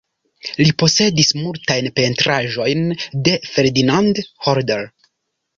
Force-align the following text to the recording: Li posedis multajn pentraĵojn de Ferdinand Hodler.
Li 0.61 0.71
posedis 0.83 1.27
multajn 1.41 1.91
pentraĵojn 1.99 2.83
de 3.29 3.37
Ferdinand 3.53 4.27
Hodler. 4.47 4.91